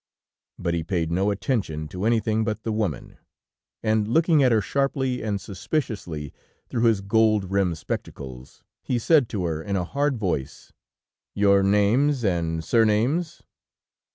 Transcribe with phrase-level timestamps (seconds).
[0.57, 3.19] "But he paid no attention to anything but the woman,
[3.83, 6.33] and looking at her sharply and suspiciously
[6.69, 10.73] through his gold rimmed spectacles, he said to her in a hard voice:
[11.35, 13.43] "'Your names and surnames?'